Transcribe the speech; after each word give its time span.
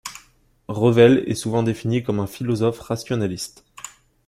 Revel 0.67 1.23
est 1.27 1.35
souvent 1.35 1.61
défini 1.61 2.01
comme 2.01 2.19
un 2.19 2.25
philosophe 2.25 2.79
rationaliste. 2.79 3.65